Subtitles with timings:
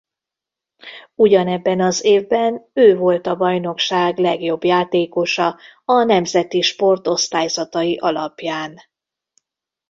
[1.15, 8.77] Ugyanebben az évben ő volt a bajnokság legjobb játékosa a Nemzeti Sport osztályzatai alapján.